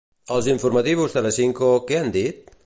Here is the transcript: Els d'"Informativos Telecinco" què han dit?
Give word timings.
Els 0.35 0.47
d'"Informativos 0.47 1.13
Telecinco" 1.17 1.71
què 1.93 2.01
han 2.01 2.11
dit? 2.17 2.51